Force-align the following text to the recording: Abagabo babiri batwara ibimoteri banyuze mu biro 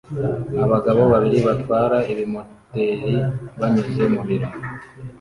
Abagabo 0.65 1.01
babiri 1.13 1.39
batwara 1.47 1.97
ibimoteri 2.11 3.11
banyuze 3.59 4.03
mu 4.13 4.21
biro 4.27 4.49